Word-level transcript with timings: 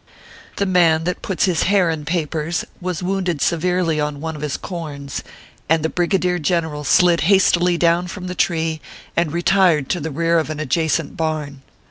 The 0.55 0.65
Man 0.65 1.03
that 1.03 1.21
puts 1.21 1.45
his 1.45 1.61
hair 1.69 1.91
in 1.91 2.05
papers 2.05 2.65
was 2.81 3.03
wounded 3.03 3.39
severely 3.39 3.99
on 3.99 4.19
one 4.19 4.35
of 4.35 4.41
his 4.41 4.57
corns, 4.57 5.21
and 5.69 5.83
the 5.83 5.89
Brigadier 5.89 6.39
Gen 6.39 6.63
eral 6.63 6.83
slid 6.83 7.21
hastily 7.29 7.77
down 7.77 8.07
from 8.07 8.25
the 8.25 8.33
tree, 8.33 8.81
and 9.15 9.31
retired 9.31 9.89
to 9.89 9.99
the 9.99 10.09
rear 10.09 10.39
of 10.39 10.49
an 10.49 10.59
adjacent 10.59 11.15
barn. 11.15 11.61